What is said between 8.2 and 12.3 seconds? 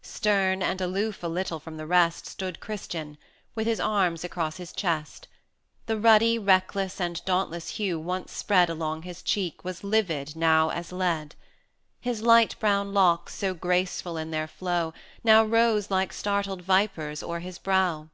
spread Along his cheek was livid now as lead; His